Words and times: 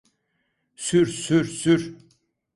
Sür, 0.75 1.05
sür, 1.23 1.43
sür! 1.45 1.83